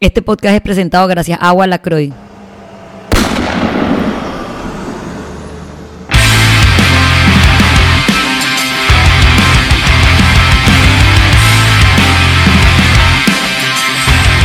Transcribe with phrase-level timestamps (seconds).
[0.00, 2.12] Este podcast es presentado gracias a Agua Lacroix.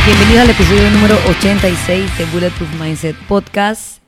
[0.04, 4.00] Bienvenidos al episodio número 86 de Bulletproof Mindset Podcast.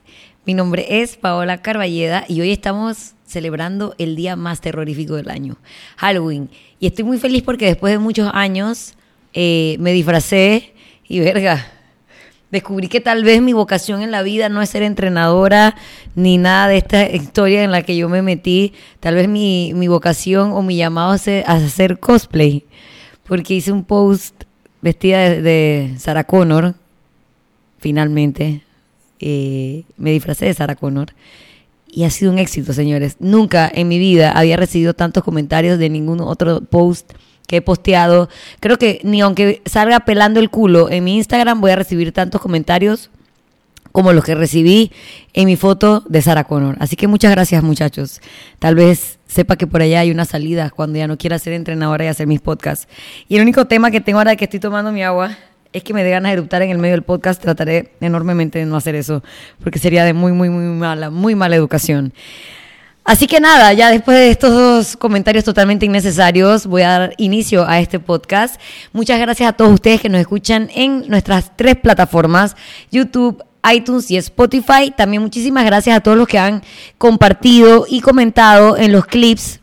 [0.46, 5.58] Mi nombre es Paola Carballeda y hoy estamos celebrando el día más terrorífico del año,
[5.96, 6.50] Halloween.
[6.80, 8.94] Y estoy muy feliz porque después de muchos años
[9.32, 10.74] eh, me disfracé
[11.08, 11.66] y verga,
[12.50, 15.76] descubrí que tal vez mi vocación en la vida no es ser entrenadora
[16.14, 18.72] ni nada de esta historia en la que yo me metí.
[19.00, 22.64] Tal vez mi, mi vocación o mi llamado es hacer cosplay.
[23.24, 24.44] Porque hice un post
[24.80, 26.74] vestida de, Sarah Connor,
[27.78, 28.62] finalmente.
[29.18, 31.08] Eh, me disfracé de Sarah Connor.
[31.88, 33.16] Y ha sido un éxito, señores.
[33.18, 37.12] Nunca en mi vida había recibido tantos comentarios de ningún otro post
[37.46, 38.28] que he posteado.
[38.60, 42.40] Creo que ni aunque salga pelando el culo en mi Instagram voy a recibir tantos
[42.40, 43.10] comentarios
[43.96, 44.92] como los que recibí
[45.32, 46.76] en mi foto de Sarah Connor.
[46.80, 48.20] Así que muchas gracias muchachos.
[48.58, 52.04] Tal vez sepa que por allá hay una salida cuando ya no quiera ser entrenadora
[52.04, 52.88] y hacer mis podcasts.
[53.26, 55.38] Y el único tema que tengo ahora que estoy tomando mi agua
[55.72, 57.40] es que me dé ganas de eruptar en el medio del podcast.
[57.40, 59.22] Trataré enormemente de no hacer eso
[59.62, 62.12] porque sería de muy, muy, muy mala, muy mala educación.
[63.06, 67.64] Así que nada, ya después de estos dos comentarios totalmente innecesarios, voy a dar inicio
[67.64, 68.60] a este podcast.
[68.92, 72.56] Muchas gracias a todos ustedes que nos escuchan en nuestras tres plataformas,
[72.90, 74.92] YouTube, iTunes y Spotify.
[74.96, 76.64] También muchísimas gracias a todos los que han
[76.98, 79.60] compartido y comentado en los clips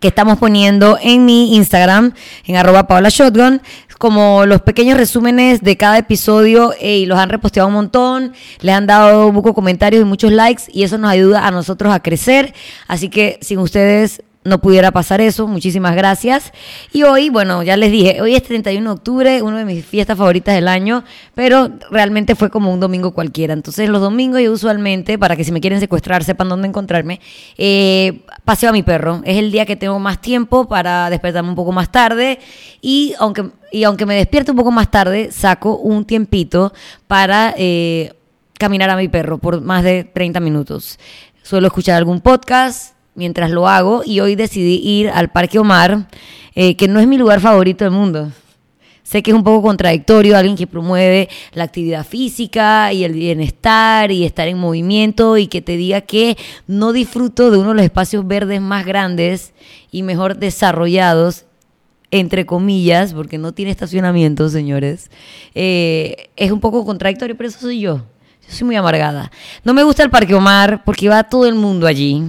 [0.00, 2.14] que estamos poniendo en mi Instagram,
[2.46, 3.62] en arroba Paola Shotgun,
[3.98, 8.86] como los pequeños resúmenes de cada episodio y los han reposteado un montón, les han
[8.86, 12.54] dado muchos comentarios y muchos likes y eso nos ayuda a nosotros a crecer.
[12.86, 15.46] Así que sin ustedes no pudiera pasar eso.
[15.46, 16.52] Muchísimas gracias.
[16.92, 20.16] Y hoy, bueno, ya les dije, hoy es 31 de octubre, una de mis fiestas
[20.16, 23.52] favoritas del año, pero realmente fue como un domingo cualquiera.
[23.52, 27.20] Entonces, los domingos yo usualmente, para que si me quieren secuestrar sepan dónde encontrarme,
[27.58, 29.20] eh, paseo a mi perro.
[29.24, 32.38] Es el día que tengo más tiempo para despertarme un poco más tarde
[32.80, 36.72] y aunque, y aunque me despierte un poco más tarde, saco un tiempito
[37.06, 37.54] para...
[37.56, 38.12] Eh,
[38.58, 40.98] caminar a mi perro por más de 30 minutos.
[41.42, 46.06] Suelo escuchar algún podcast, mientras lo hago y hoy decidí ir al Parque Omar,
[46.54, 48.30] eh, que no es mi lugar favorito del mundo.
[49.06, 54.10] Sé que es un poco contradictorio, alguien que promueve la actividad física y el bienestar
[54.10, 57.84] y estar en movimiento y que te diga que no disfruto de uno de los
[57.84, 59.52] espacios verdes más grandes
[59.92, 61.44] y mejor desarrollados,
[62.10, 65.08] entre comillas, porque no tiene estacionamiento, señores.
[65.54, 68.02] Eh, es un poco contradictorio, pero eso soy yo.
[68.46, 69.30] Yo soy muy amargada.
[69.64, 72.22] No me gusta el Parque Omar porque va todo el mundo allí.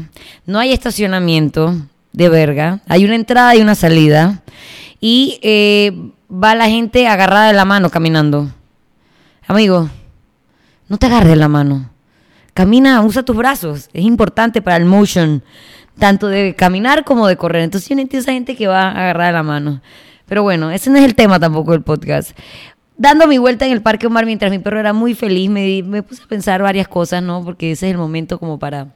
[0.45, 1.75] No hay estacionamiento
[2.11, 2.79] de verga.
[2.88, 4.41] Hay una entrada y una salida.
[5.00, 5.91] Y eh,
[6.31, 8.50] va la gente agarrada de la mano caminando.
[9.47, 9.89] Amigo,
[10.89, 11.89] no te agarres la mano.
[12.53, 13.89] Camina, usa tus brazos.
[13.94, 15.44] Es importante para el motion,
[16.00, 17.61] tanto de caminar como de correr.
[17.61, 19.81] Entonces yo no entiendo esa gente que va a agarrar de la mano.
[20.25, 22.31] Pero bueno, ese no es el tema tampoco del podcast
[22.97, 26.23] dando mi vuelta en el Parque Omar mientras mi perro era muy feliz, me, puse
[26.23, 27.43] a pensar varias cosas, ¿no?
[27.43, 28.93] Porque ese es el momento como para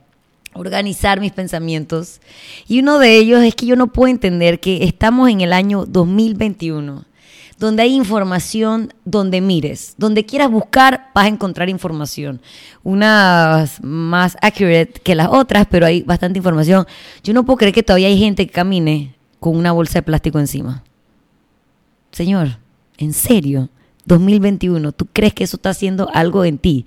[0.54, 2.20] organizar mis pensamientos.
[2.68, 5.86] Y uno de ellos es que yo no puedo entender que estamos en el año
[5.86, 7.06] 2021,
[7.58, 12.42] donde hay información donde mires, donde quieras buscar vas a encontrar información.
[12.84, 16.86] Unas más accurate que las otras, pero hay bastante información.
[17.24, 20.40] Yo no puedo creer que todavía hay gente que camine con una bolsa de plástico
[20.40, 20.84] encima.
[22.12, 22.58] Señor,
[22.98, 23.70] ¿en serio?
[24.06, 26.86] 2021, ¿tú crees que eso está haciendo algo en ti?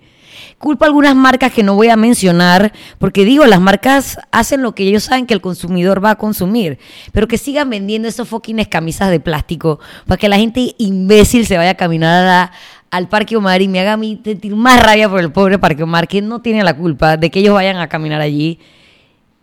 [0.59, 4.89] Culpa algunas marcas que no voy a mencionar, porque digo, las marcas hacen lo que
[4.89, 6.79] ellos saben que el consumidor va a consumir,
[7.13, 11.57] pero que sigan vendiendo esos fucking camisas de plástico para que la gente imbécil se
[11.57, 12.51] vaya a caminar
[12.91, 16.09] al Parque Omar y me haga a sentir más rabia por el pobre Parque Omar,
[16.09, 18.59] que no tiene la culpa de que ellos vayan a caminar allí.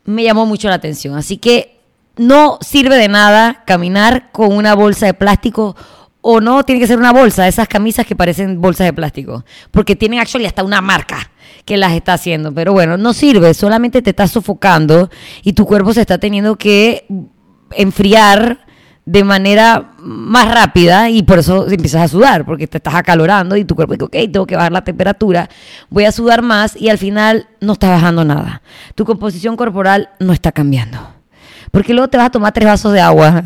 [0.05, 1.15] Me llamó mucho la atención.
[1.15, 1.77] Así que
[2.17, 5.75] no sirve de nada caminar con una bolsa de plástico
[6.21, 9.95] o no tiene que ser una bolsa, esas camisas que parecen bolsas de plástico, porque
[9.95, 11.31] tienen actually hasta una marca
[11.65, 15.09] que las está haciendo, pero bueno, no sirve, solamente te estás sofocando
[15.44, 17.06] y tu cuerpo se está teniendo que
[17.71, 18.65] enfriar
[19.06, 23.65] de manera más rápida y por eso empiezas a sudar, porque te estás acalorando y
[23.65, 25.50] tu cuerpo dice, ok, tengo que bajar la temperatura,
[25.89, 28.62] voy a sudar más y al final no está bajando nada.
[28.94, 31.00] Tu composición corporal no está cambiando.
[31.71, 33.44] Porque luego te vas a tomar tres vasos de agua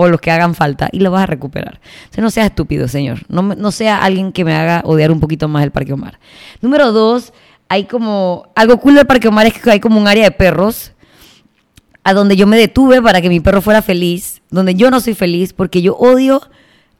[0.00, 1.80] o los que hagan falta y lo vas a recuperar.
[2.16, 3.20] O no sea estúpido, señor.
[3.28, 6.18] No, no sea alguien que me haga odiar un poquito más el Parque Omar.
[6.62, 7.34] Número dos,
[7.68, 8.50] hay como...
[8.54, 10.92] Algo cool del Parque Omar es que hay como un área de perros
[12.02, 15.14] a donde yo me detuve para que mi perro fuera feliz, donde yo no soy
[15.14, 16.40] feliz porque yo odio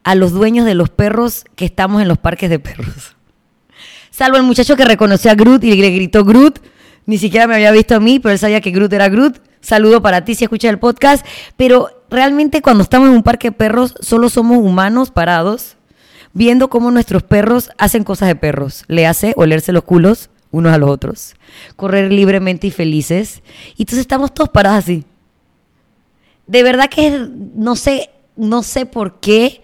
[0.05, 3.17] a los dueños de los perros que estamos en los parques de perros.
[4.11, 6.61] Salvo el muchacho que reconoció a Groot y le gritó Groot.
[7.07, 9.41] Ni siquiera me había visto a mí, pero él sabía que Groot era Groot.
[9.63, 11.25] Saludo para ti si escuchas el podcast.
[11.57, 15.77] Pero realmente cuando estamos en un parque de perros, solo somos humanos parados,
[16.33, 18.85] viendo cómo nuestros perros hacen cosas de perros.
[18.89, 21.37] Le hace olerse los culos unos a los otros,
[21.77, 23.43] correr libremente y felices.
[23.77, 25.05] Y entonces estamos todos parados así.
[26.47, 29.63] De verdad que no sé, no sé por qué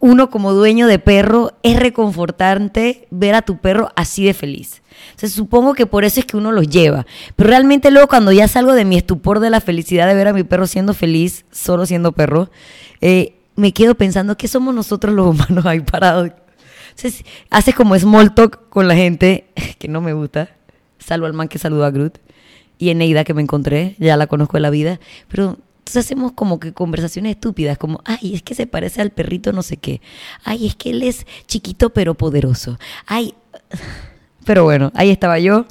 [0.00, 4.82] uno como dueño de perro es reconfortante ver a tu perro así de feliz.
[5.16, 7.06] Supongo que por eso es que uno los lleva.
[7.36, 10.32] Pero realmente luego cuando ya salgo de mi estupor de la felicidad de ver a
[10.32, 12.50] mi perro siendo feliz, solo siendo perro,
[13.00, 16.30] eh, me quedo pensando que somos nosotros los humanos ahí parados.
[16.90, 19.48] Entonces haces como small talk con la gente,
[19.78, 20.50] que no me gusta,
[20.98, 22.18] salvo al man que saludó a Groot,
[22.78, 26.60] y Eneida que me encontré, ya la conozco de la vida, pero entonces hacemos como
[26.60, 30.02] que conversaciones estúpidas, como, ay, es que se parece al perrito no sé qué.
[30.44, 32.78] Ay, es que él es chiquito pero poderoso.
[33.06, 33.32] Ay,
[34.44, 35.64] pero bueno, ahí estaba yo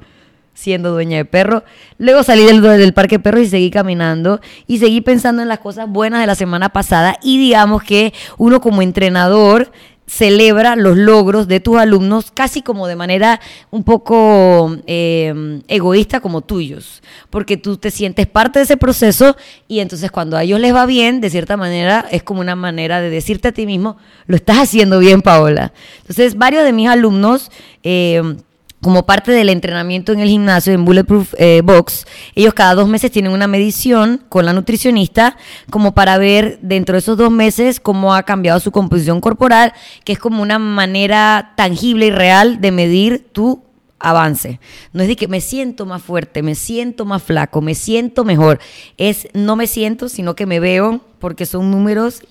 [0.55, 1.63] siendo dueña de perro.
[1.99, 5.59] Luego salí del, del parque de perros y seguí caminando y seguí pensando en las
[5.59, 9.71] cosas buenas de la semana pasada y digamos que uno como entrenador
[10.07, 16.41] celebra los logros de tus alumnos casi como de manera un poco eh, egoísta como
[16.41, 19.35] tuyos, porque tú te sientes parte de ese proceso
[19.67, 23.01] y entonces cuando a ellos les va bien, de cierta manera es como una manera
[23.01, 25.73] de decirte a ti mismo, lo estás haciendo bien, Paola.
[25.99, 27.51] Entonces, varios de mis alumnos...
[27.83, 28.37] Eh,
[28.81, 33.11] como parte del entrenamiento en el gimnasio, en Bulletproof eh, Box, ellos cada dos meses
[33.11, 35.35] tienen una medición con la nutricionista
[35.69, 40.13] como para ver dentro de esos dos meses cómo ha cambiado su composición corporal, que
[40.13, 43.63] es como una manera tangible y real de medir tu
[43.99, 44.59] avance.
[44.93, 48.59] No es de que me siento más fuerte, me siento más flaco, me siento mejor.
[48.97, 52.21] Es no me siento, sino que me veo porque son números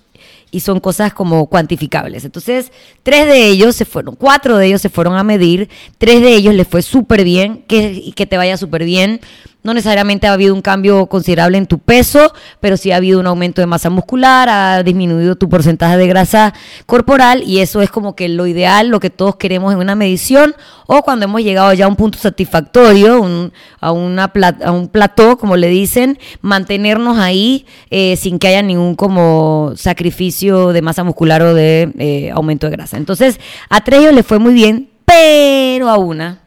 [0.51, 2.25] y son cosas como cuantificables.
[2.25, 2.73] Entonces,
[3.03, 6.55] tres de ellos se fueron, cuatro de ellos se fueron a medir, tres de ellos
[6.55, 9.21] les fue súper bien, que, que te vaya súper bien.
[9.67, 13.27] No necesariamente ha habido un cambio considerable en tu peso, pero sí ha habido un
[13.27, 16.55] aumento de masa muscular, ha disminuido tu porcentaje de grasa
[16.87, 20.55] corporal y eso es como que lo ideal, lo que todos queremos en una medición
[20.87, 25.67] o cuando hemos llegado ya a un punto satisfactorio, a, a un plató, como le
[25.67, 31.93] dicen, mantenernos ahí eh, sin que haya ningún como sacrificio de masa muscular o de
[31.99, 32.99] eh, aumento de grasa.
[32.99, 36.43] Entonces, a tres ellos les fue muy bien, pero a una,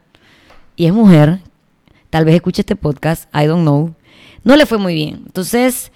[0.74, 1.40] y es mujer,
[2.10, 3.94] tal vez escuche este podcast, I don't know,
[4.44, 5.22] no le fue muy bien.
[5.26, 5.92] Entonces,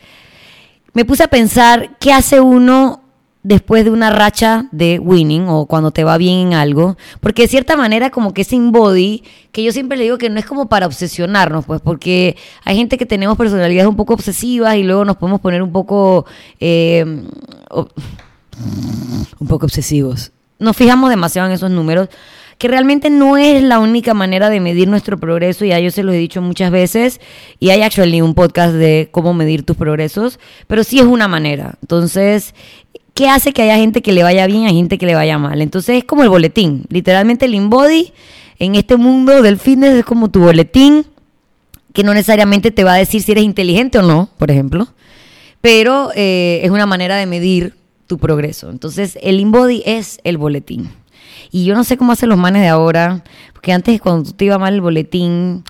[0.92, 3.02] me puse a pensar, ¿qué hace uno
[3.42, 6.96] después de una racha de winning o cuando te va bien en algo?
[7.20, 9.22] Porque de cierta manera como que ese body,
[9.52, 12.96] que yo siempre le digo que no es como para obsesionarnos, pues porque hay gente
[12.96, 16.26] que tenemos personalidades un poco obsesivas y luego nos podemos poner un poco...
[16.60, 17.04] Eh,
[19.40, 20.30] un poco obsesivos.
[20.60, 22.08] Nos fijamos demasiado en esos números
[22.64, 26.14] que realmente no es la única manera de medir nuestro progreso, ya yo se lo
[26.14, 27.20] he dicho muchas veces,
[27.60, 31.74] y hay actually un podcast de cómo medir tus progresos, pero sí es una manera.
[31.82, 32.54] Entonces,
[33.12, 35.60] ¿qué hace que haya gente que le vaya bien y gente que le vaya mal?
[35.60, 38.14] Entonces es como el boletín, literalmente el InBody
[38.58, 41.04] en este mundo del fitness es como tu boletín,
[41.92, 44.88] que no necesariamente te va a decir si eres inteligente o no, por ejemplo,
[45.60, 47.74] pero eh, es una manera de medir
[48.06, 48.70] tu progreso.
[48.70, 51.03] Entonces, el InBody es el boletín.
[51.50, 53.22] Y yo no sé cómo hacen los manes de ahora,
[53.52, 55.64] porque antes cuando te iba mal el boletín,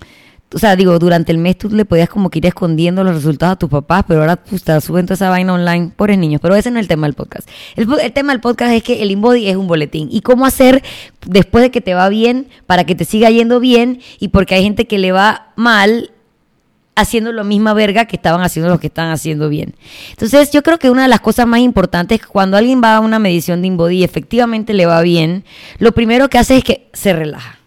[0.55, 3.55] o sea, digo, durante el mes tú le podías como que ir escondiendo los resultados
[3.55, 6.71] a tus papás, pero ahora pues, te suben esa vaina online, pobres niños, pero ese
[6.71, 7.49] no es el tema del podcast.
[7.75, 10.09] El, el tema del podcast es que el InBody es un boletín.
[10.13, 10.83] ¿Y cómo hacer
[11.27, 14.01] después de que te va bien para que te siga yendo bien?
[14.21, 16.13] Y porque hay gente que le va mal
[16.97, 19.75] haciendo la misma verga que estaban haciendo los que están haciendo bien.
[20.11, 22.97] Entonces, yo creo que una de las cosas más importantes es que cuando alguien va
[22.97, 25.45] a una medición de InBody y efectivamente le va bien,
[25.79, 27.59] lo primero que hace es que se relaja.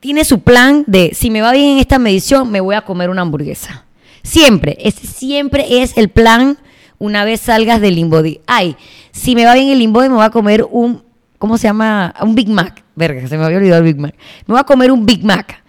[0.00, 3.10] Tiene su plan de, si me va bien en esta medición, me voy a comer
[3.10, 3.84] una hamburguesa.
[4.22, 6.58] Siempre, ese siempre es el plan
[6.98, 8.40] una vez salgas del InBody.
[8.46, 8.76] Ay,
[9.12, 11.02] si me va bien el InBody, me voy a comer un,
[11.38, 12.14] ¿cómo se llama?
[12.20, 12.84] Un Big Mac.
[12.94, 14.14] Verga, se me había olvidado el Big Mac.
[14.46, 15.62] Me voy a comer un Big Mac.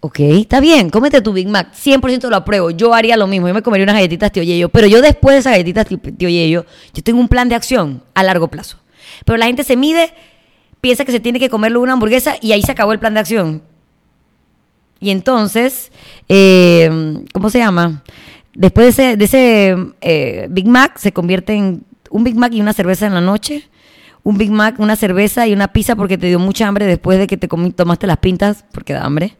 [0.00, 3.54] Ok, está bien, cómete tu Big Mac, 100% lo apruebo, yo haría lo mismo, yo
[3.54, 7.02] me comería unas galletitas tío Yeyo, pero yo después de esas galletitas tío Yeyo, yo
[7.02, 8.78] tengo un plan de acción a largo plazo.
[9.24, 10.12] Pero la gente se mide,
[10.80, 13.20] piensa que se tiene que comerle una hamburguesa y ahí se acabó el plan de
[13.20, 13.62] acción.
[15.00, 15.90] Y entonces,
[16.28, 18.04] eh, ¿cómo se llama?
[18.54, 23.06] Después de ese, eh, Big Mac se convierte en un Big Mac y una cerveza
[23.06, 23.68] en la noche
[24.28, 27.26] un Big Mac, una cerveza y una pizza porque te dio mucha hambre después de
[27.26, 29.36] que te tomaste las pintas porque da hambre.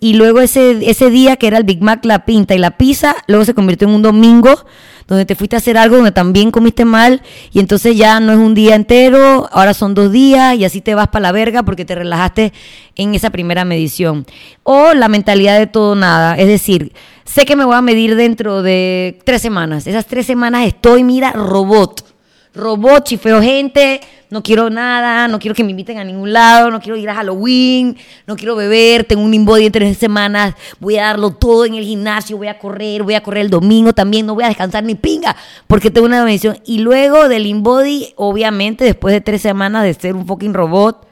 [0.00, 3.16] Y luego ese, ese día que era el Big Mac, la pinta y la pizza,
[3.26, 4.64] luego se convirtió en un domingo
[5.10, 7.20] donde te fuiste a hacer algo, donde también comiste mal,
[7.52, 10.94] y entonces ya no es un día entero, ahora son dos días, y así te
[10.94, 12.52] vas para la verga porque te relajaste
[12.94, 14.24] en esa primera medición.
[14.62, 16.92] O la mentalidad de todo nada, es decir,
[17.24, 21.32] sé que me voy a medir dentro de tres semanas, esas tres semanas estoy, mira,
[21.32, 22.09] robot
[22.54, 26.80] robot, chifeo gente, no quiero nada, no quiero que me inviten a ningún lado, no
[26.80, 31.04] quiero ir a Halloween, no quiero beber, tengo un body en tres semanas, voy a
[31.04, 34.34] darlo todo en el gimnasio, voy a correr, voy a correr el domingo también, no
[34.34, 36.58] voy a descansar ni pinga, porque tengo una medición.
[36.64, 41.06] Y luego del InBody, obviamente, después de tres semanas de ser un fucking robot,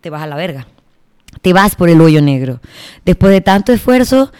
[0.00, 0.66] te vas a la verga.
[1.42, 2.60] Te vas por el hoyo negro.
[3.04, 4.32] Después de tanto esfuerzo,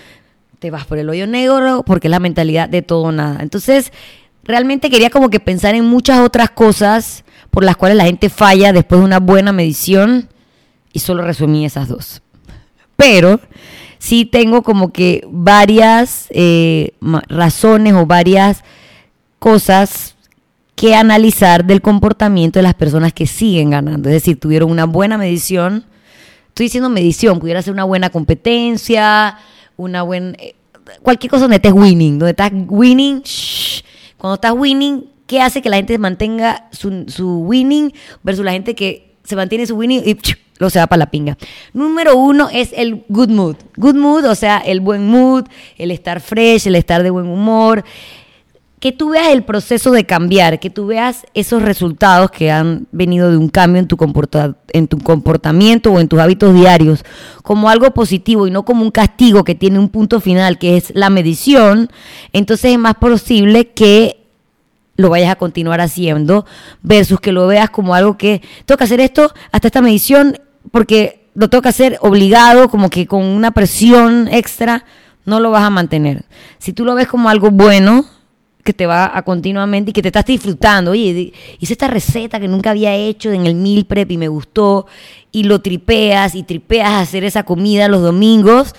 [0.59, 3.39] te vas por el hoyo negro porque es la mentalidad de todo o nada.
[3.43, 3.93] Entonces,
[4.51, 8.73] realmente quería como que pensar en muchas otras cosas por las cuales la gente falla
[8.73, 10.29] después de una buena medición
[10.93, 12.23] y solo resumí esas dos.
[12.97, 13.41] Pero
[13.99, 16.93] sí tengo como que varias eh,
[17.29, 18.63] razones o varias
[19.39, 20.17] cosas
[20.75, 24.09] que analizar del comportamiento de las personas que siguen ganando.
[24.09, 25.85] Es decir, tuvieron una buena medición.
[26.49, 29.39] Estoy diciendo medición, pudiera ser una buena competencia,
[29.77, 30.33] una buena...
[30.39, 30.55] Eh,
[31.03, 33.23] cualquier cosa donde estés winning, donde estás winning,
[34.21, 37.91] cuando estás winning, ¿qué hace que la gente mantenga su, winning
[38.23, 40.19] versus la gente que se mantiene su winning y
[40.59, 41.39] lo se va para la pinga?
[41.73, 43.57] Número uno es el good mood.
[43.77, 45.47] Good mood, o sea, el buen mood,
[45.79, 47.83] el estar fresh, el estar de buen humor
[48.81, 53.31] que tú veas el proceso de cambiar, que tú veas esos resultados que han venido
[53.31, 53.97] de un cambio en tu,
[54.73, 57.05] en tu comportamiento o en tus hábitos diarios
[57.43, 60.93] como algo positivo y no como un castigo que tiene un punto final, que es
[60.95, 61.91] la medición,
[62.33, 64.17] entonces es más posible que
[64.97, 66.47] lo vayas a continuar haciendo
[66.83, 70.39] versus que lo veas como algo que que hacer esto hasta esta medición
[70.71, 74.85] porque lo que hacer obligado, como que con una presión extra,
[75.25, 76.25] no lo vas a mantener.
[76.59, 78.05] Si tú lo ves como algo bueno,
[78.63, 80.93] que te va a continuamente y que te estás disfrutando.
[80.93, 84.87] Oye, hice esta receta que nunca había hecho en el meal prep y me gustó
[85.33, 88.75] y lo tripeas y tripeas a hacer esa comida los domingos.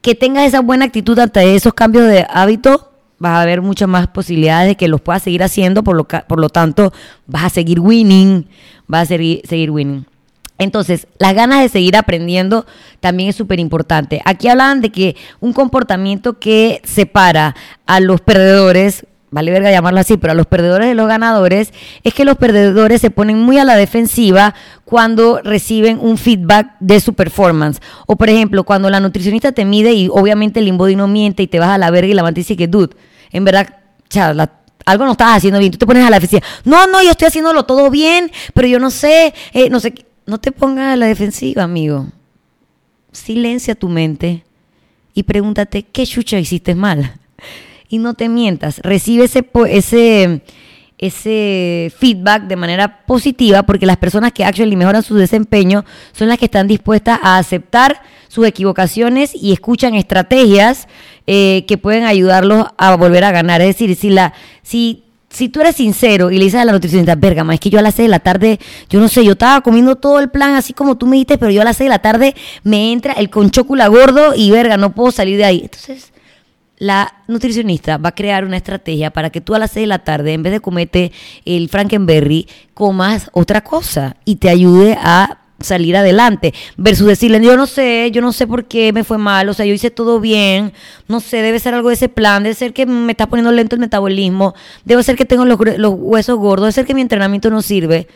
[0.00, 4.08] Que tengas esa buena actitud ante esos cambios de hábito, vas a ver muchas más
[4.08, 6.92] posibilidades de que los puedas seguir haciendo, por lo, por lo tanto
[7.26, 8.48] vas a seguir winning,
[8.88, 10.04] vas a seguir, seguir winning.
[10.62, 12.66] Entonces, las ganas de seguir aprendiendo
[13.00, 14.20] también es súper importante.
[14.24, 17.54] Aquí hablan de que un comportamiento que separa
[17.86, 21.72] a los perdedores, vale verga llamarlo así, pero a los perdedores de los ganadores,
[22.04, 24.54] es que los perdedores se ponen muy a la defensiva
[24.84, 27.80] cuando reciben un feedback de su performance.
[28.06, 31.46] O por ejemplo, cuando la nutricionista te mide y obviamente el InBody no miente y
[31.46, 32.94] te vas a la verga y la y dice que, dude,
[33.32, 33.68] en verdad,
[34.84, 35.72] algo no estás haciendo bien.
[35.72, 36.42] Tú te pones a la defensiva.
[36.64, 39.94] No, no, yo estoy haciéndolo todo bien, pero yo no sé, eh, no sé
[40.26, 42.06] no te pongas a la defensiva, amigo.
[43.12, 44.44] Silencia tu mente
[45.14, 47.14] y pregúntate qué chucha hiciste mal.
[47.88, 48.78] Y no te mientas.
[48.78, 50.42] Recibe ese, ese,
[50.96, 56.38] ese feedback de manera positiva porque las personas que actually mejoran su desempeño son las
[56.38, 60.88] que están dispuestas a aceptar sus equivocaciones y escuchan estrategias
[61.26, 63.60] eh, que pueden ayudarlos a volver a ganar.
[63.60, 67.14] Es decir, si, la, si si tú eres sincero y le dices a la nutricionista,
[67.14, 68.60] verga, es que yo a las 6 de la tarde,
[68.90, 71.50] yo no sé, yo estaba comiendo todo el plan así como tú me dijiste, pero
[71.50, 74.94] yo a las 6 de la tarde me entra el conchócula gordo y verga, no
[74.94, 75.60] puedo salir de ahí.
[75.62, 76.12] Entonces,
[76.76, 80.00] la nutricionista va a crear una estrategia para que tú a las 6 de la
[80.00, 81.12] tarde, en vez de comerte
[81.44, 87.66] el Frankenberry, comas otra cosa y te ayude a salir adelante, versus decirle, yo no
[87.66, 90.72] sé, yo no sé por qué me fue mal, o sea, yo hice todo bien,
[91.08, 93.74] no sé, debe ser algo de ese plan, debe ser que me está poniendo lento
[93.74, 94.54] el metabolismo,
[94.84, 98.08] debe ser que tengo los, huesos gordos, debe ser que mi entrenamiento no sirve.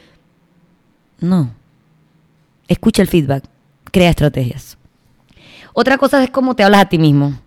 [1.21, 1.53] No.
[2.69, 3.45] Escucha el feedback,
[3.91, 4.76] crea estrategias.
[5.73, 7.38] Otra cosa es cómo te hablas a ti mismo.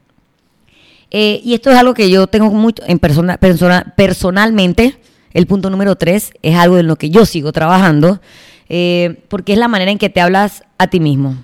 [1.11, 4.99] Eh, y esto es algo que yo tengo mucho en persona, persona, personalmente.
[5.33, 8.21] El punto número tres es algo en lo que yo sigo trabajando.
[8.69, 11.35] Eh, porque es la manera en que te hablas a ti mismo.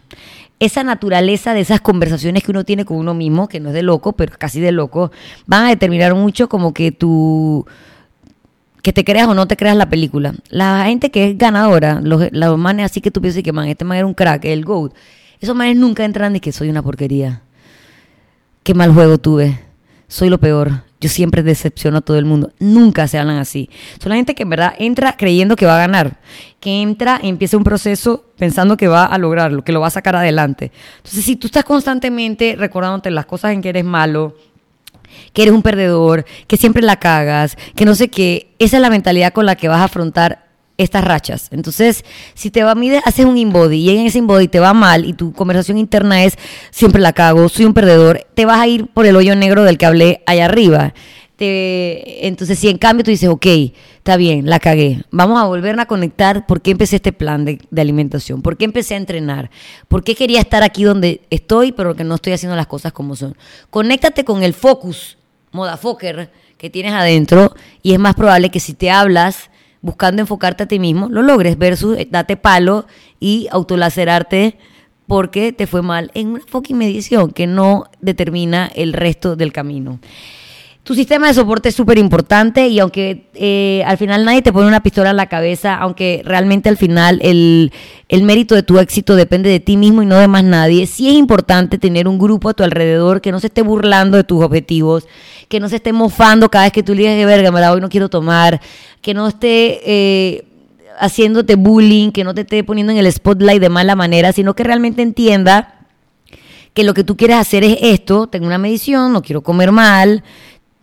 [0.60, 3.84] Esa naturaleza de esas conversaciones que uno tiene con uno mismo, que no es de
[3.84, 5.12] loco, pero casi de loco,
[5.48, 7.65] van a determinar mucho como que tú
[8.82, 10.36] que te creas o no te creas la película.
[10.50, 13.84] La gente que es ganadora, los, los manes así que tú piensas que man, este
[13.84, 14.94] man era un crack, el GOAT,
[15.41, 17.41] esos manes nunca entran de que soy una porquería.
[18.62, 19.60] Qué mal juego tuve.
[20.08, 22.51] Soy lo peor yo siempre decepciono a todo el mundo.
[22.57, 23.69] Nunca se hablan así.
[24.01, 26.17] Son la gente que en verdad entra creyendo que va a ganar,
[26.59, 29.91] que entra y empieza un proceso pensando que va a lograrlo, que lo va a
[29.91, 30.71] sacar adelante.
[30.97, 34.35] Entonces, si tú estás constantemente recordándote las cosas en que eres malo,
[35.31, 38.89] que eres un perdedor, que siempre la cagas, que no sé qué, esa es la
[38.89, 40.44] mentalidad con la que vas a afrontar
[40.77, 41.48] estas rachas.
[41.51, 42.03] Entonces,
[42.34, 45.13] si te va, mide, haces un inbody y en ese inbody te va mal y
[45.13, 46.38] tu conversación interna es
[46.72, 49.77] siempre la cago, soy un perdedor, te vas a ir por el hoyo negro del
[49.77, 50.94] que hablé allá arriba.
[51.38, 53.46] te, entonces, si en cambio tú dices, ok,
[53.98, 57.60] está bien, la cagué, vamos a volver a conectar por qué empecé este plan de,
[57.77, 59.50] alimentación, por qué empecé a entrenar,
[59.88, 63.15] por qué quería estar aquí donde estoy, pero que no estoy haciendo las cosas como
[63.15, 63.36] son.
[63.70, 65.17] Conéctate con el focus,
[65.51, 69.50] modafoker, que tienes adentro, y es más probable que si te hablas
[69.85, 72.87] buscando enfocarte a ti mismo, lo logres, versus eh, date palo
[73.19, 74.57] y autolacerarte
[75.05, 79.99] porque te fue mal en una fucking medición que no determina el resto del camino.
[80.85, 84.67] Tu sistema de soporte es súper importante y aunque eh, al final nadie te pone
[84.67, 87.73] una pistola en la cabeza, aunque realmente al final el,
[88.07, 91.09] el, mérito de tu éxito depende de ti mismo y no de más nadie, sí
[91.09, 94.43] es importante tener un grupo a tu alrededor que no se esté burlando de tus
[94.43, 95.07] objetivos,
[95.49, 97.73] que no se esté mofando cada vez que tú le digas que verga, me la
[97.73, 98.61] hoy no quiero tomar,
[99.01, 99.81] que no esté...
[99.85, 100.45] Eh,
[100.97, 104.63] haciéndote bullying, que no te esté poniendo en el spotlight de mala manera, sino que
[104.63, 105.85] realmente entienda
[106.73, 110.23] que lo que tú quieres hacer es esto, tengo una medición, no quiero comer mal,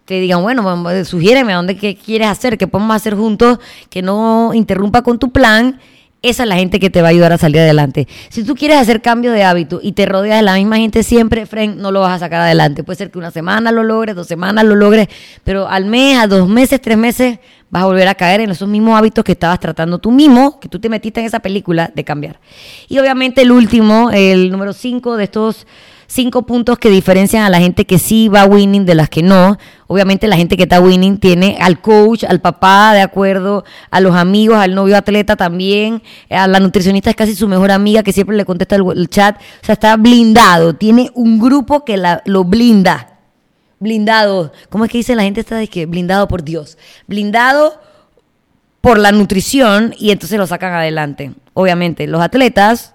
[0.04, 0.64] te digan, bueno,
[1.04, 5.30] sugiéreme a dónde qué quieres hacer, qué podemos hacer juntos, que no interrumpa con tu
[5.30, 5.80] plan.
[6.22, 8.06] Esa es la gente que te va a ayudar a salir adelante.
[8.28, 11.46] Si tú quieres hacer cambio de hábito y te rodeas de la misma gente siempre,
[11.46, 12.84] friend, no lo vas a sacar adelante.
[12.84, 15.08] Puede ser que una semana lo logres, dos semanas lo logres,
[15.42, 17.40] pero al mes, a dos meses, tres meses,
[17.70, 20.68] vas a volver a caer en esos mismos hábitos que estabas tratando tú mismo, que
[20.68, 22.38] tú te metiste en esa película de cambiar.
[22.88, 25.66] Y obviamente el último, el número cinco de estos
[26.12, 29.56] cinco puntos que diferencian a la gente que sí va winning de las que no.
[29.86, 34.14] Obviamente la gente que está winning tiene al coach, al papá, de acuerdo, a los
[34.14, 38.36] amigos, al novio atleta también, a la nutricionista es casi su mejor amiga que siempre
[38.36, 39.36] le contesta el, chat.
[39.36, 43.08] O sea, está blindado, tiene un grupo que la, lo blinda.
[43.78, 44.52] Blindado.
[44.68, 46.76] ¿Cómo es que dice la gente esta de que blindado por Dios?
[47.06, 47.80] Blindado
[48.82, 51.32] por la nutrición y entonces lo sacan adelante.
[51.54, 52.94] Obviamente, los atletas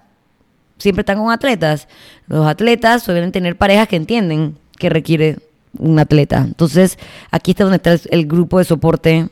[0.78, 1.88] siempre están con atletas.
[2.26, 5.38] Los atletas suelen tener parejas que entienden que requiere
[5.76, 6.38] un atleta.
[6.38, 6.98] Entonces,
[7.30, 9.28] aquí está donde está el grupo de soporte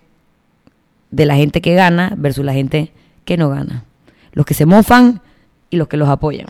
[1.11, 2.93] de la gente que gana versus la gente
[3.25, 3.85] que no gana.
[4.33, 5.21] Los que se mofan
[5.71, 6.47] y los que los apoyan.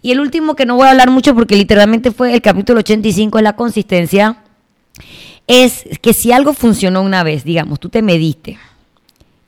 [0.00, 3.38] Y el último que no voy a hablar mucho porque literalmente fue el capítulo 85
[3.38, 4.42] es la consistencia.
[5.46, 8.58] Es que si algo funcionó una vez, digamos, tú te mediste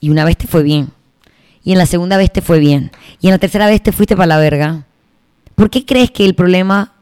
[0.01, 0.91] y una vez te fue bien,
[1.65, 4.15] y en la segunda vez te fue bien y en la tercera vez te fuiste
[4.15, 4.85] para la verga,
[5.55, 6.93] ¿por qué crees que el problema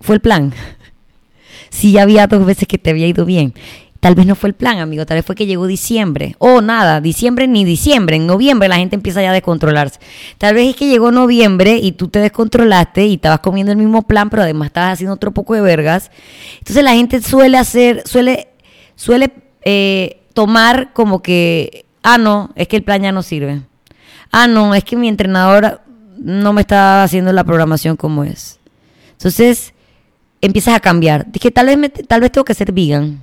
[0.00, 0.52] fue el plan?
[1.70, 3.54] si ya había dos veces que te había ido bien.
[4.00, 6.36] Tal vez no fue el plan, amigo, tal vez fue que llegó diciembre.
[6.38, 8.16] O nada, diciembre ni diciembre.
[8.16, 9.98] En noviembre la gente empieza ya a descontrolarse.
[10.36, 14.02] Tal vez es que llegó noviembre y tú te descontrolaste y estabas comiendo el mismo
[14.02, 16.10] plan, pero además estabas haciendo otro poco de vergas.
[16.58, 18.48] Entonces la gente suele hacer, suele,
[18.94, 19.32] suele
[19.64, 23.62] eh, tomar como que, ah, no, es que el plan ya no sirve
[24.34, 25.80] ah, no, es que mi entrenador
[26.18, 28.58] no me está haciendo la programación como es.
[29.12, 29.72] Entonces,
[30.40, 31.30] empiezas a cambiar.
[31.30, 33.20] Dije, tal vez, tal vez tengo que ser vegan.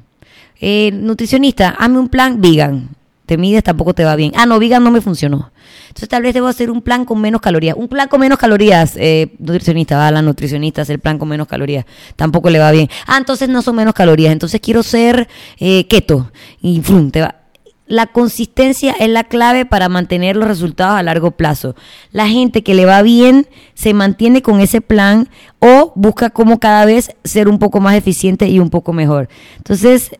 [0.62, 2.90] Eh, nutricionista, hazme un plan vegan.
[3.26, 4.32] Te mides, tampoco te va bien.
[4.36, 5.52] Ah, no, vegan no me funcionó.
[5.88, 7.76] Entonces, tal vez debo hacer un plan con menos calorías.
[7.78, 11.48] Un plan con menos calorías, eh, nutricionista, va a la nutricionista hacer plan con menos
[11.48, 11.86] calorías.
[12.16, 12.90] Tampoco le va bien.
[13.06, 14.32] Ah, entonces no son menos calorías.
[14.32, 15.28] Entonces quiero ser
[15.60, 16.32] eh, keto.
[16.62, 17.41] Y frum, te va
[17.92, 21.76] la consistencia es la clave para mantener los resultados a largo plazo.
[22.14, 25.28] La gente que le va bien se mantiene con ese plan
[25.60, 29.28] o busca cómo cada vez ser un poco más eficiente y un poco mejor.
[29.58, 30.12] Entonces,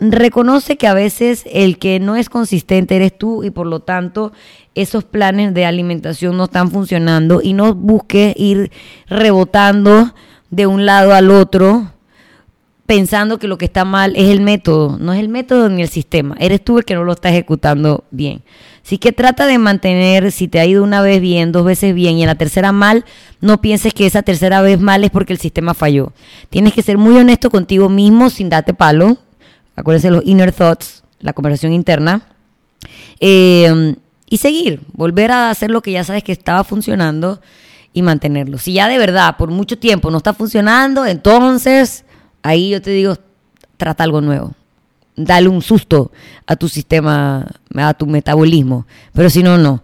[0.00, 4.32] reconoce que a veces el que no es consistente eres tú y por lo tanto
[4.74, 8.72] esos planes de alimentación no están funcionando y no busques ir
[9.06, 10.12] rebotando
[10.50, 11.91] de un lado al otro
[12.86, 15.88] pensando que lo que está mal es el método, no es el método ni el
[15.88, 18.42] sistema, eres tú el que no lo está ejecutando bien.
[18.84, 22.18] Así que trata de mantener, si te ha ido una vez bien, dos veces bien
[22.18, 23.04] y en la tercera mal,
[23.40, 26.12] no pienses que esa tercera vez mal es porque el sistema falló.
[26.50, 29.18] Tienes que ser muy honesto contigo mismo sin darte palo.
[29.76, 32.22] Acuérdense los inner thoughts, la conversación interna.
[33.20, 33.94] Eh,
[34.28, 37.40] y seguir, volver a hacer lo que ya sabes que estaba funcionando
[37.92, 38.58] y mantenerlo.
[38.58, 42.04] Si ya de verdad por mucho tiempo no está funcionando, entonces
[42.42, 43.16] ahí yo te digo,
[43.76, 44.52] trata algo nuevo.
[45.14, 46.10] Dale un susto
[46.46, 48.86] a tu sistema, a tu metabolismo.
[49.12, 49.82] Pero si no, no.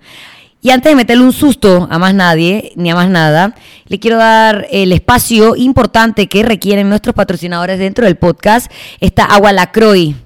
[0.60, 3.54] Y antes de meterle un susto a más nadie, ni a más nada,
[3.86, 8.70] le quiero dar el espacio importante que requieren nuestros patrocinadores dentro del podcast.
[9.00, 10.16] Está Agua Lacroix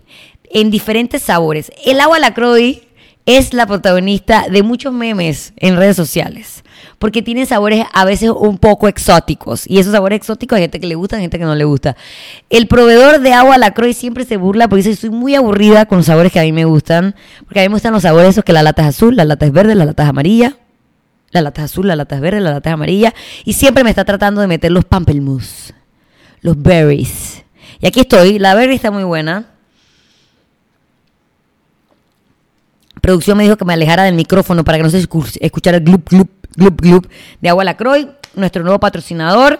[0.51, 1.71] en diferentes sabores.
[1.85, 2.81] El Agua Lacroix
[3.27, 6.63] es la protagonista de muchos memes en redes sociales
[7.03, 9.65] porque tienen sabores a veces un poco exóticos.
[9.69, 11.97] Y esos sabores exóticos hay gente que le gusta, hay gente que no le gusta.
[12.49, 16.07] El proveedor de agua Lacroix siempre se burla porque dice, soy muy aburrida con los
[16.07, 17.17] sabores que a mí me gustan.
[17.45, 19.53] Porque a mí me gustan los sabores esos que la lata azul, la lata es
[19.53, 20.59] verde, la lata amarilla.
[21.33, 23.13] La lata azul, la lata verde, la lata amarilla.
[23.45, 25.75] Y siempre me está tratando de meter los pamplemousse,
[26.41, 27.43] los berries.
[27.81, 29.47] Y aquí estoy, la berry está muy buena.
[33.03, 34.99] Producción me dijo que me alejara del micrófono para que no se
[35.41, 37.11] escuchara el glup, glup, glup, glup
[37.41, 39.59] de Agua Lacroix, nuestro nuevo patrocinador.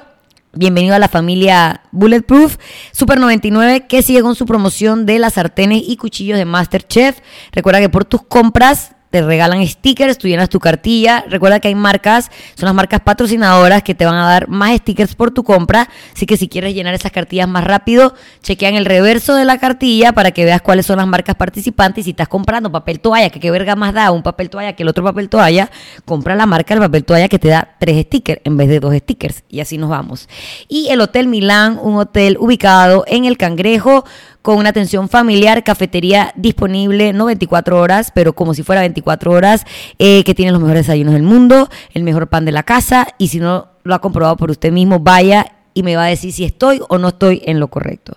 [0.53, 2.57] Bienvenido a la familia Bulletproof
[2.93, 7.19] Super 99 que sigue con su promoción de las sartenes y cuchillos de Masterchef.
[7.51, 11.23] Recuerda que por tus compras te regalan stickers, tú llenas tu cartilla.
[11.29, 15.15] Recuerda que hay marcas, son las marcas patrocinadoras que te van a dar más stickers
[15.15, 15.91] por tu compra.
[16.15, 20.13] Así que si quieres llenar esas cartillas más rápido, chequean el reverso de la cartilla
[20.13, 22.01] para que veas cuáles son las marcas participantes.
[22.01, 24.83] Y si estás comprando papel toalla, que qué verga más da un papel toalla que
[24.83, 25.71] el otro papel toalla,
[26.07, 28.95] compra la marca del papel toalla que te da tres stickers en vez de dos
[28.97, 29.45] stickers.
[29.51, 30.27] Y así nos vamos.
[30.69, 34.07] Y el Hotel Milán, un hotel ubicado en el Cangrejo
[34.43, 39.65] con una atención familiar, cafetería disponible, no 24 horas, pero como si fuera 24 horas,
[39.99, 43.29] eh, que tiene los mejores desayunos del mundo, el mejor pan de la casa, y
[43.29, 46.45] si no lo ha comprobado por usted mismo, vaya y me va a decir si
[46.45, 48.17] estoy o no estoy en lo correcto.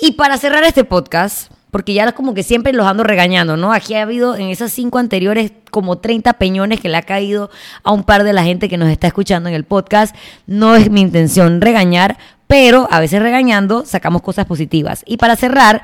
[0.00, 3.72] Y para cerrar este podcast, porque ya como que siempre los ando regañando, ¿no?
[3.72, 7.50] Aquí ha habido en esas cinco anteriores como 30 peñones que le ha caído
[7.82, 10.14] a un par de la gente que nos está escuchando en el podcast.
[10.46, 15.02] No es mi intención regañar, pero a veces regañando sacamos cosas positivas.
[15.06, 15.82] Y para cerrar,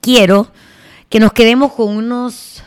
[0.00, 0.48] quiero
[1.08, 2.62] que nos quedemos con unos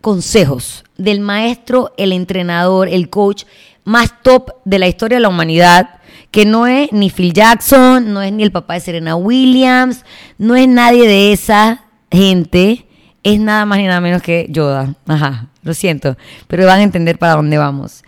[0.00, 3.44] consejos del maestro, el entrenador, el coach
[3.84, 6.00] más top de la historia de la humanidad,
[6.32, 10.04] que no es ni Phil Jackson, no es ni el papá de Serena Williams,
[10.38, 12.86] no es nadie de esa gente,
[13.22, 14.94] es nada más ni nada menos que Yoda.
[15.06, 16.16] Ajá, lo siento,
[16.48, 18.02] pero van a entender para dónde vamos.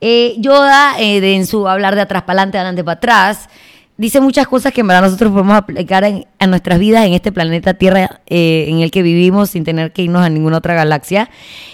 [0.00, 3.48] Eh, Yoda, eh, en su hablar de atrás para adelante, adelante para atrás,
[3.96, 7.30] dice muchas cosas que en verdad nosotros podemos aplicar en, a nuestras vidas en este
[7.30, 11.30] planeta Tierra eh, en el que vivimos sin tener que irnos a ninguna otra galaxia.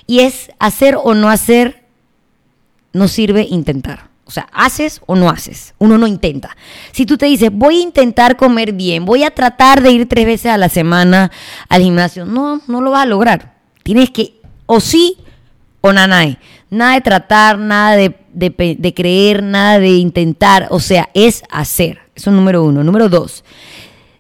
[0.07, 1.83] Y es hacer o no hacer,
[2.93, 4.14] no sirve intentar.
[4.27, 5.75] O sea, haces o no haces.
[5.79, 6.57] Uno no intenta.
[6.93, 10.25] Si tú te dices, voy a intentar comer bien, voy a tratar de ir tres
[10.25, 11.31] veces a la semana
[11.69, 13.55] al gimnasio, no, no lo vas a lograr.
[13.83, 15.19] Tienes que, o sí
[15.83, 16.39] o nanay.
[16.71, 20.69] Nada de tratar, nada de, creer, nada de intentar.
[20.71, 22.01] O sea, es hacer.
[22.15, 22.83] Eso es número uno.
[22.83, 23.45] Número dos,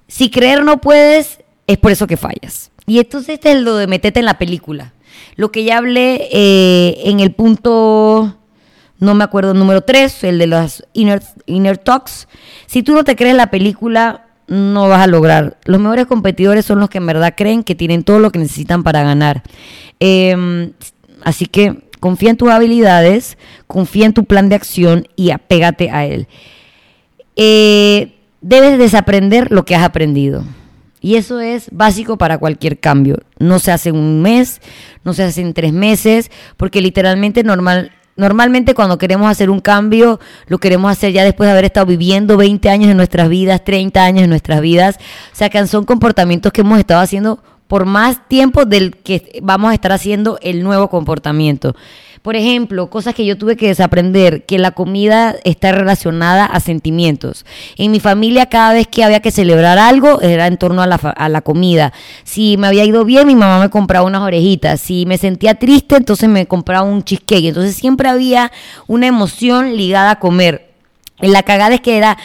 [0.06, 2.70] si creer no puedes, es por eso que fallas.
[2.86, 4.92] Y entonces este es lo de meterte en la película.
[5.36, 8.36] Lo que ya hablé eh, en el punto,
[9.04, 12.28] no me acuerdo, número tres, el de los inner, inner talks.
[12.66, 15.58] Si tú no te crees la película, no vas a lograr.
[15.64, 18.82] Los mejores competidores son los que en verdad creen que tienen todo lo que necesitan
[18.82, 19.42] para ganar.
[20.00, 20.72] Eh,
[21.24, 26.04] Así que confía en tus habilidades, confía en tu plan de acción y apégate a
[26.04, 26.28] él.
[27.34, 30.44] Eh, debes desaprender lo que has aprendido.
[31.00, 33.18] Y eso es básico para cualquier cambio.
[33.38, 34.60] No se hace en un mes,
[35.02, 40.20] no se hace en tres meses, porque literalmente normal, normalmente cuando queremos hacer un cambio,
[40.46, 44.04] lo queremos hacer ya después de haber estado viviendo 20 años en nuestras vidas, 30
[44.04, 44.96] años en nuestras vidas.
[45.32, 49.70] O sea, que son comportamientos que hemos estado haciendo por más tiempo del que vamos
[49.70, 51.74] a estar haciendo el nuevo comportamiento.
[52.24, 57.44] Por ejemplo, cosas que yo tuve que desaprender, que la comida está relacionada a sentimientos.
[57.76, 61.40] En mi familia cada vez que había que celebrar algo era en torno a la,
[61.42, 61.92] comida.
[62.22, 64.80] Si me había ido bien, mi mamá me compraba unas orejitas.
[64.80, 67.48] Si me sentía triste, entonces me compraba un cheesecake.
[67.48, 68.50] Entonces siempre había
[68.86, 70.70] una emoción ligada a comer.
[71.18, 72.16] La cagada es que era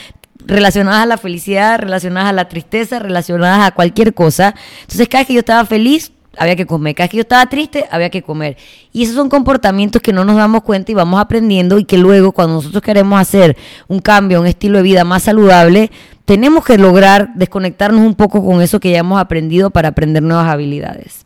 [0.49, 4.55] relacionadas a la felicidad, relacionadas a la tristeza, relacionadas a cualquier cosa.
[4.81, 6.95] Entonces, cada vez que yo estaba feliz, había que comer.
[6.95, 8.57] Cada vez que yo estaba triste, había que comer.
[8.91, 12.31] Y esos son comportamientos que no nos damos cuenta y vamos aprendiendo y que luego
[12.31, 13.57] cuando nosotros queremos hacer
[13.87, 15.91] un cambio, un estilo de vida más saludable,
[16.25, 20.47] tenemos que lograr desconectarnos un poco con eso que ya hemos aprendido para aprender nuevas
[20.47, 21.23] habilidades.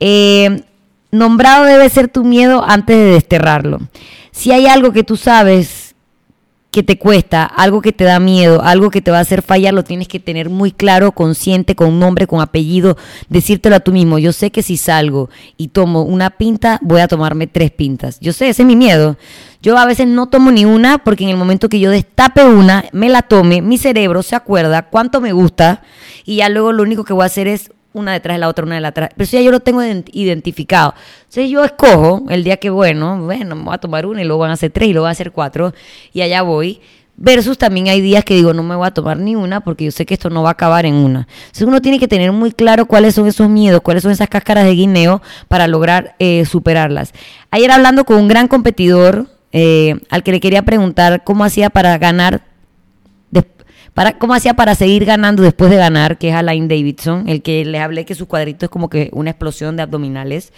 [0.00, 0.62] Eh,
[1.10, 3.78] nombrado debe ser tu miedo antes de desterrarlo.
[4.30, 5.81] Si hay algo que tú sabes
[6.72, 9.74] que te cuesta, algo que te da miedo, algo que te va a hacer fallar,
[9.74, 12.96] lo tienes que tener muy claro, consciente, con nombre, con apellido,
[13.28, 14.18] decírtelo a tú mismo.
[14.18, 18.18] Yo sé que si salgo y tomo una pinta, voy a tomarme tres pintas.
[18.20, 19.18] Yo sé, ese es mi miedo.
[19.60, 22.86] Yo a veces no tomo ni una porque en el momento que yo destape una,
[22.92, 25.82] me la tome, mi cerebro se acuerda cuánto me gusta
[26.24, 28.64] y ya luego lo único que voy a hacer es una detrás de la otra,
[28.64, 29.10] una de la otra.
[29.16, 30.94] Pero si ya yo lo tengo identificado.
[31.20, 34.40] Entonces yo escojo el día que, bueno, bueno, me voy a tomar una y luego
[34.40, 35.72] van a ser tres y luego van a ser cuatro
[36.12, 36.80] y allá voy.
[37.14, 39.90] Versus también hay días que digo, no me voy a tomar ni una porque yo
[39.90, 41.28] sé que esto no va a acabar en una.
[41.30, 44.64] Entonces uno tiene que tener muy claro cuáles son esos miedos, cuáles son esas cáscaras
[44.64, 47.12] de guineo para lograr eh, superarlas.
[47.50, 51.98] Ayer hablando con un gran competidor eh, al que le quería preguntar cómo hacía para
[51.98, 52.42] ganar
[53.94, 56.18] para, ¿Cómo hacía para seguir ganando después de ganar?
[56.18, 59.30] Que es Alain Davidson, el que les hablé que su cuadrito es como que una
[59.30, 60.52] explosión de abdominales.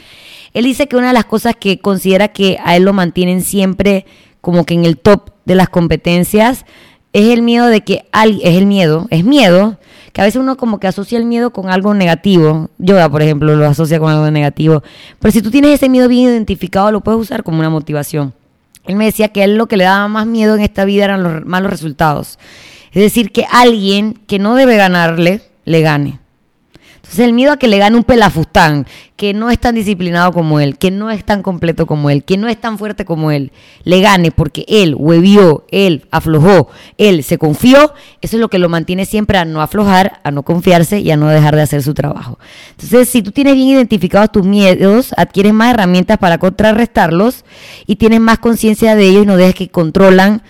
[0.53, 4.07] Él dice que una de las cosas que considera que a él lo mantienen siempre
[4.41, 6.65] como que en el top de las competencias
[7.13, 9.79] es el miedo de que alguien, es el miedo, es miedo
[10.13, 12.71] que a veces uno como que asocia el miedo con algo negativo.
[12.79, 14.85] Yoda, por ejemplo, lo asocia con algo negativo.
[15.19, 18.33] Pero si tú tienes ese miedo bien identificado, lo puedes usar como una motivación.
[18.85, 21.05] Él me decía que a él lo que le daba más miedo en esta vida
[21.05, 22.39] eran los malos resultados.
[22.95, 26.21] Es decir, que alguien que no debe ganarle, le gane.
[26.97, 30.59] Entonces el miedo a que le gane un pelafustán, que no es tan disciplinado como
[30.59, 33.53] él, que no es tan completo como él, que no es tan fuerte como él,
[33.83, 38.71] le gane porque él huevió, él aflojó, él se confió, eso es lo que lo
[38.71, 41.93] mantiene siempre a no aflojar, a no confiarse y a no dejar de hacer su
[41.93, 42.39] trabajo.
[42.71, 47.45] Entonces, si tú tienes bien identificados tus miedos, adquieres más herramientas para contrarrestarlos
[47.87, 50.43] y tienes más conciencia de ellos y no dejes que controlan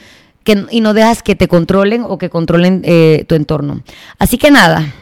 [0.44, 3.82] que, y no dejas que te controlen o que controlen eh, tu entorno.
[4.18, 4.92] Así que nada,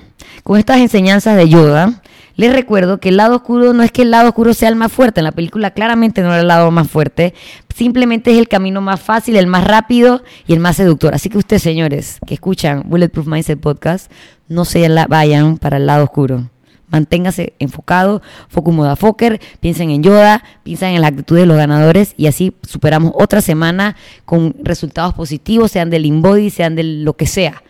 [0.43, 2.03] con estas enseñanzas de Yoda,
[2.37, 4.91] les recuerdo que el lado oscuro no es que el lado oscuro sea el más
[4.91, 7.35] fuerte, en la película claramente no era el lado más fuerte,
[7.75, 11.15] simplemente es el camino más fácil, el más rápido y el más seductor.
[11.15, 14.11] Así que ustedes, señores, que escuchan Bulletproof Mindset Podcast,
[14.49, 16.52] no se vayan para el lado oscuro.
[16.93, 22.15] Manténgase enfocado, focus moda foker, piensen en Yoda, piensen en la actitud de los ganadores
[22.19, 27.27] y así superamos otra semana con resultados positivos, sean del InBody, sean de lo que
[27.27, 27.63] sea,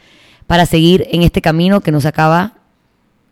[0.49, 2.55] para seguir en este camino que nos acaba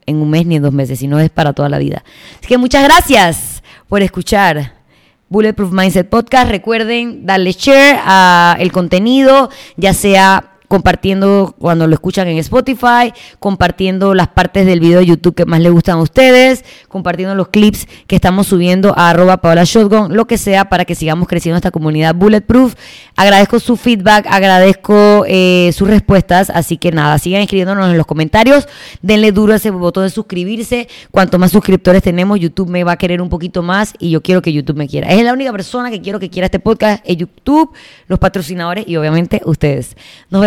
[0.06, 2.04] en un mes ni en dos meses, sino es para toda la vida.
[2.38, 4.80] Así que muchas gracias por escuchar.
[5.28, 6.50] Bulletproof Mindset Podcast.
[6.50, 14.14] Recuerden darle share a el contenido, ya sea compartiendo cuando lo escuchan en Spotify, compartiendo
[14.14, 17.88] las partes del video de YouTube que más les gustan a ustedes, compartiendo los clips
[18.06, 21.72] que estamos subiendo a arroba Paola Shotgun, lo que sea para que sigamos creciendo esta
[21.72, 22.76] comunidad Bulletproof.
[23.16, 28.68] Agradezco su feedback, agradezco eh, sus respuestas, así que nada, sigan escribiéndonos en los comentarios,
[29.02, 32.96] denle duro a ese botón de suscribirse, cuanto más suscriptores tenemos, YouTube me va a
[32.96, 35.08] querer un poquito más y yo quiero que YouTube me quiera.
[35.08, 37.72] Es la única persona que quiero que quiera este podcast, es YouTube,
[38.06, 39.96] los patrocinadores y obviamente ustedes.
[40.30, 40.42] Nos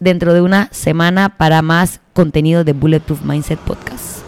[0.00, 4.23] dentro de una semana para más contenido de Bulletproof Mindset Podcast.